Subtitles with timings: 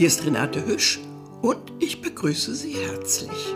[0.00, 0.98] Hier ist Renate Hüsch
[1.42, 3.54] und ich begrüße Sie herzlich.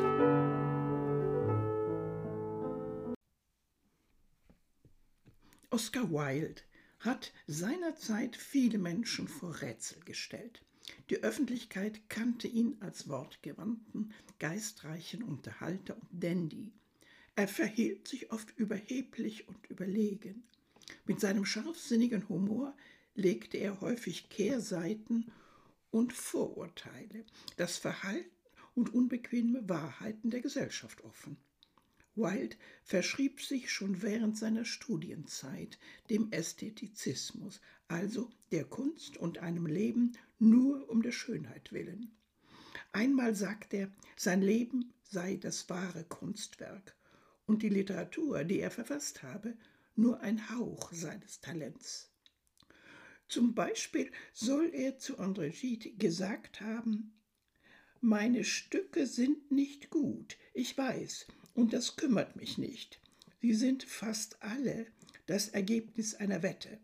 [5.70, 6.60] Oscar Wilde
[6.98, 10.60] hat seinerzeit viele Menschen vor Rätsel gestellt.
[11.08, 16.74] Die Öffentlichkeit kannte ihn als wortgewandten, geistreichen Unterhalter und Dandy.
[17.36, 20.42] Er verhielt sich oft überheblich und überlegen.
[21.06, 22.76] Mit seinem scharfsinnigen Humor
[23.14, 25.32] legte er häufig Kehrseiten
[25.94, 27.24] und Vorurteile,
[27.56, 28.28] das Verhalten
[28.74, 31.36] und unbequeme Wahrheiten der Gesellschaft offen.
[32.16, 35.78] Wilde verschrieb sich schon während seiner Studienzeit
[36.10, 42.10] dem Ästhetizismus, also der Kunst und einem Leben nur um der Schönheit willen.
[42.90, 46.96] Einmal sagt er, sein Leben sei das wahre Kunstwerk
[47.46, 49.56] und die Literatur, die er verfasst habe,
[49.94, 52.13] nur ein Hauch seines Talents.
[53.28, 57.14] Zum Beispiel soll er zu André Gide gesagt haben,
[58.00, 63.00] meine Stücke sind nicht gut, ich weiß, und das kümmert mich nicht.
[63.40, 64.86] Sie sind fast alle
[65.26, 66.78] das Ergebnis einer Wette.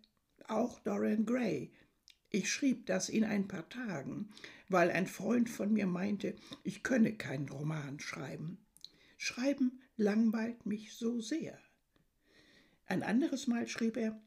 [0.49, 1.73] Auch Dorian Gray.
[2.31, 4.31] Ich schrieb das in ein paar Tagen,
[4.69, 8.65] weil ein Freund von mir meinte, ich könne keinen Roman schreiben.
[9.19, 11.59] Schreiben langweilt mich so sehr.
[12.87, 14.23] Ein anderes Mal schrieb er,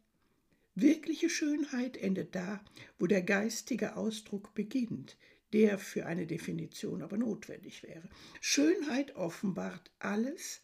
[0.76, 2.64] Wirkliche Schönheit endet da,
[2.98, 5.18] wo der geistige Ausdruck beginnt,
[5.54, 8.10] der für eine Definition aber notwendig wäre.
[8.42, 10.62] Schönheit offenbart alles,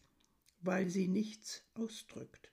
[0.62, 2.50] weil sie nichts ausdrückt.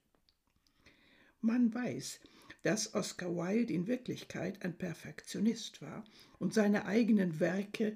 [1.41, 2.19] Man weiß,
[2.61, 6.03] dass Oscar Wilde in Wirklichkeit ein Perfektionist war
[6.37, 7.95] und seine eigenen Werke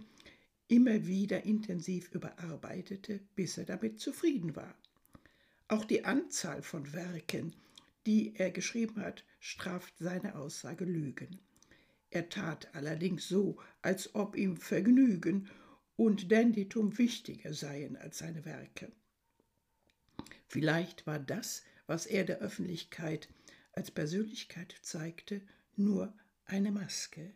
[0.68, 4.76] immer wieder intensiv überarbeitete, bis er damit zufrieden war.
[5.68, 7.54] Auch die Anzahl von Werken,
[8.06, 11.40] die er geschrieben hat, straft seine Aussage Lügen.
[12.10, 15.50] Er tat allerdings so, als ob ihm Vergnügen
[15.96, 18.92] und Dandytum wichtiger seien als seine Werke.
[20.48, 23.30] Vielleicht war das, was er der Öffentlichkeit
[23.74, 25.42] als Persönlichkeit zeigte,
[25.76, 26.14] nur
[26.46, 27.34] eine Maske.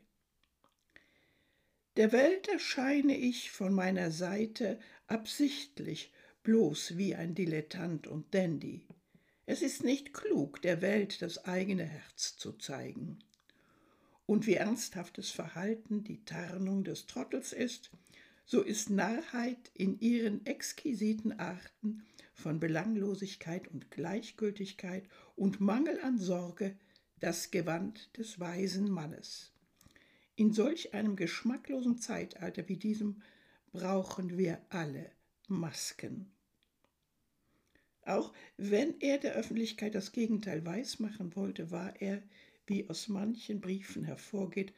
[1.95, 6.11] Der Welt erscheine ich von meiner Seite absichtlich
[6.43, 8.85] bloß wie ein Dilettant und Dandy.
[9.47, 13.19] Es ist nicht klug, der Welt das eigene Herz zu zeigen.
[14.25, 17.91] Und wie ernsthaftes Verhalten die Tarnung des Trottels ist,
[18.45, 26.75] so ist Narrheit in ihren exquisiten Arten von Belanglosigkeit und Gleichgültigkeit und Mangel an Sorge
[27.19, 29.51] das Gewand des weisen Mannes.
[30.35, 33.21] In solch einem geschmacklosen Zeitalter wie diesem
[33.71, 35.11] brauchen wir alle
[35.47, 36.34] Masken.
[38.05, 42.21] Auch wenn er der Öffentlichkeit das Gegenteil weismachen wollte, war er,
[42.67, 44.73] wie aus manchen Briefen hervorgeht,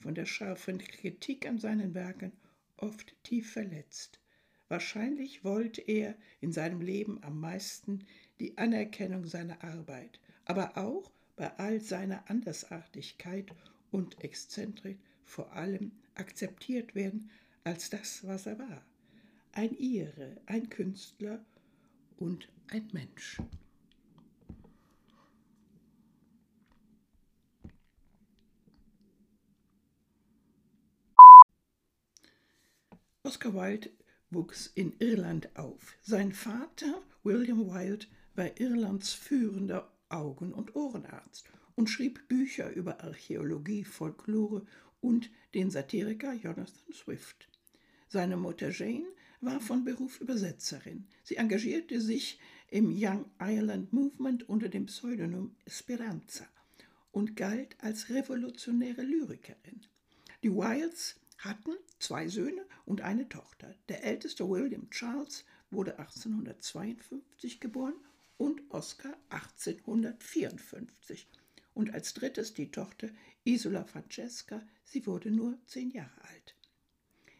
[0.00, 2.32] von der scharfen Kritik an seinen Werken
[2.78, 4.20] oft tief verletzt.
[4.68, 8.06] Wahrscheinlich wollte er in seinem Leben am meisten
[8.40, 13.52] die Anerkennung seiner Arbeit, aber auch bei all seiner Andersartigkeit
[13.90, 17.30] und Exzentrik vor allem akzeptiert werden
[17.64, 18.84] als das, was er war.
[19.52, 21.44] Ein Ire, ein Künstler
[22.22, 23.42] und ein Mensch.
[33.24, 33.90] Oscar Wilde
[34.30, 35.94] wuchs in Irland auf.
[36.02, 38.06] Sein Vater, William Wilde,
[38.36, 44.64] war Irlands führender Augen- und Ohrenarzt und schrieb Bücher über Archäologie, Folklore
[45.00, 47.48] und den Satiriker Jonathan Swift.
[48.08, 49.06] Seine Mutter Jane
[49.42, 51.06] war von Beruf Übersetzerin.
[51.24, 52.38] Sie engagierte sich
[52.68, 56.46] im Young Ireland Movement unter dem Pseudonym Speranza
[57.10, 59.82] und galt als revolutionäre Lyrikerin.
[60.44, 63.74] Die Wilds hatten zwei Söhne und eine Tochter.
[63.88, 67.94] Der älteste William Charles wurde 1852 geboren
[68.38, 71.28] und Oscar 1854.
[71.74, 73.08] Und als drittes die Tochter
[73.44, 76.54] Isola Francesca, sie wurde nur zehn Jahre alt.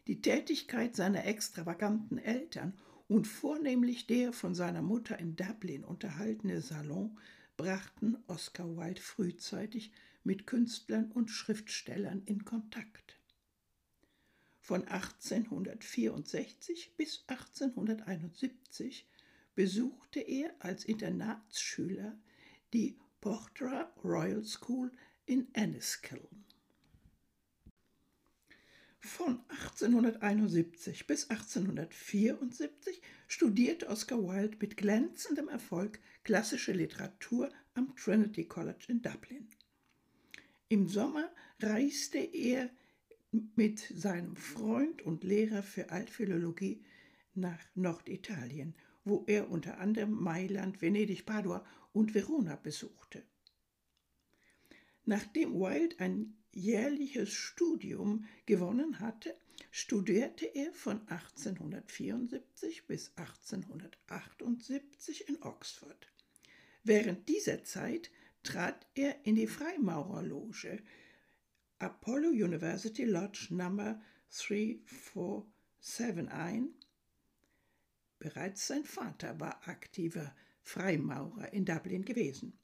[0.08, 2.76] Die Tätigkeit seiner extravaganten Eltern
[3.06, 7.16] und vornehmlich der von seiner Mutter in Dublin unterhaltene Salon
[7.56, 9.92] brachten Oscar Wilde frühzeitig
[10.24, 13.20] mit Künstlern und Schriftstellern in Kontakt.
[14.60, 19.06] Von 1864 bis 1871
[19.54, 22.18] besuchte er als Internatsschüler
[22.72, 24.90] die Portra Royal School
[25.26, 26.44] in Enniskillen.
[29.04, 38.84] Von 1871 bis 1874 studierte Oscar Wilde mit glänzendem Erfolg klassische Literatur am Trinity College
[38.86, 39.48] in Dublin.
[40.68, 41.28] Im Sommer
[41.58, 42.70] reiste er
[43.56, 46.84] mit seinem Freund und Lehrer für Altphilologie
[47.34, 53.24] nach Norditalien, wo er unter anderem Mailand, Venedig, Padua und Verona besuchte.
[55.04, 59.36] Nachdem Wilde ein jährliches Studium gewonnen hatte,
[59.70, 66.10] studierte er von 1874 bis 1878 in Oxford.
[66.84, 68.10] Während dieser Zeit
[68.42, 70.82] trat er in die Freimaurerloge
[71.78, 76.74] Apollo University Lodge Number 347 ein.
[78.18, 82.56] Bereits sein Vater war aktiver Freimaurer in Dublin gewesen.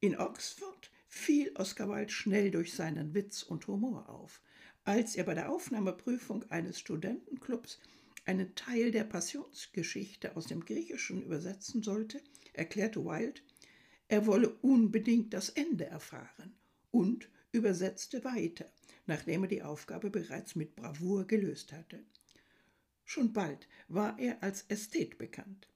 [0.00, 4.40] In Oxford fiel Oscar Wilde schnell durch seinen Witz und Humor auf.
[4.84, 7.80] Als er bei der Aufnahmeprüfung eines Studentenclubs
[8.24, 12.22] einen Teil der Passionsgeschichte aus dem Griechischen übersetzen sollte,
[12.52, 13.40] erklärte Wilde,
[14.08, 16.54] er wolle unbedingt das Ende erfahren
[16.92, 18.70] und übersetzte weiter,
[19.06, 22.04] nachdem er die Aufgabe bereits mit Bravour gelöst hatte.
[23.04, 25.66] Schon bald war er als Ästhet bekannt.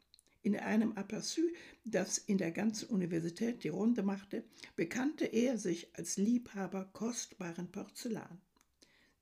[0.45, 1.41] In einem Aperçu,
[1.87, 4.45] das in der ganzen Universität die Runde machte,
[4.77, 8.43] bekannte er sich als Liebhaber kostbaren Porzellan.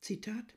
[0.01, 0.53] Zitat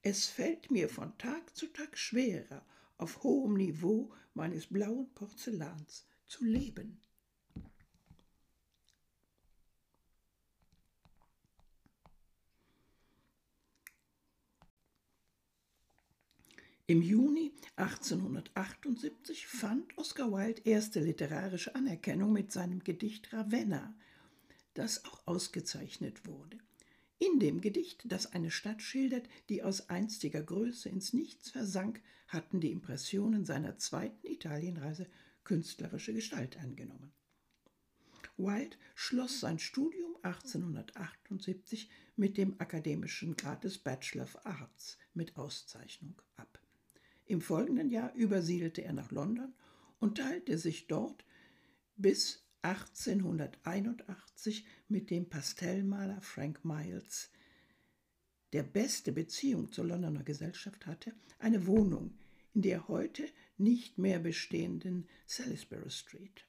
[0.00, 2.64] Es fällt mir von Tag zu Tag schwerer,
[2.96, 7.02] auf hohem Niveau meines blauen Porzellans zu leben.
[16.90, 23.94] Im Juni 1878 fand Oscar Wilde erste literarische Anerkennung mit seinem Gedicht Ravenna,
[24.72, 26.56] das auch ausgezeichnet wurde.
[27.18, 32.58] In dem Gedicht, das eine Stadt schildert, die aus einstiger Größe ins Nichts versank, hatten
[32.58, 35.06] die Impressionen seiner zweiten Italienreise
[35.44, 37.12] künstlerische Gestalt angenommen.
[38.38, 46.14] Wilde schloss sein Studium 1878 mit dem akademischen Grad des Bachelor of Arts mit Auszeichnung
[46.36, 46.57] ab.
[47.28, 49.52] Im folgenden Jahr übersiedelte er nach London
[50.00, 51.26] und teilte sich dort
[51.96, 57.30] bis 1881 mit dem Pastellmaler Frank Miles,
[58.54, 62.16] der beste Beziehung zur Londoner Gesellschaft hatte, eine Wohnung
[62.54, 63.28] in der heute
[63.58, 66.47] nicht mehr bestehenden Salisbury Street.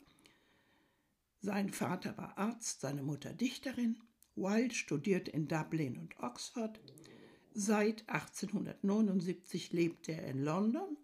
[1.40, 4.00] Sein Vater war Arzt, seine Mutter Dichterin.
[4.36, 6.78] Wilde studierte in Dublin und Oxford.
[7.54, 10.98] Seit 1879 lebte er in London.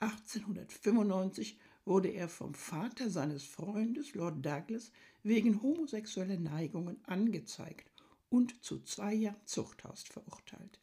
[0.00, 4.90] 1895 wurde er vom Vater seines Freundes Lord Douglas
[5.22, 7.88] wegen homosexueller Neigungen angezeigt
[8.30, 10.80] und zu zwei Jahren Zuchthaus verurteilt.